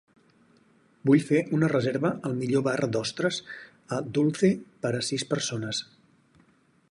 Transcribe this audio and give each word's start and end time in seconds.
Vull 1.09 1.19
fer 1.27 1.41
una 1.57 1.69
reserva 1.73 2.11
al 2.29 2.33
millor 2.39 2.63
bar 2.69 2.73
d'ostres 2.97 3.39
a 3.97 4.01
Dulce 4.19 4.53
per 4.87 4.95
a 5.01 5.07
sis 5.11 5.27
persones. 5.35 5.85